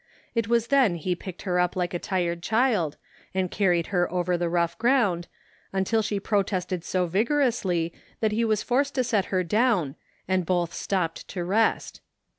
It 0.33 0.47
was 0.47 0.65
then 0.69 0.95
he 0.95 1.13
picked 1.13 1.43
her 1.43 1.59
up 1.59 1.75
like 1.75 1.93
a 1.93 1.99
tired 1.99 2.41
child 2.41 2.97
and 3.35 3.51
carried 3.51 3.85
her 3.93 4.11
over 4.11 4.35
the 4.35 4.49
rough 4.49 4.75
ground, 4.79 5.27
luitil 5.75 6.03
she 6.03 6.19
protested 6.19 6.83
so 6.83 7.05
vigorously 7.05 7.93
that 8.19 8.31
he 8.31 8.43
was 8.43 8.63
forced 8.63 8.95
to 8.95 9.03
set 9.03 9.25
her 9.25 9.43
down 9.43 9.95
and 10.27 10.43
both 10.43 10.73
stopped 10.73 11.27
to 11.27 11.43
rest. 11.43 12.01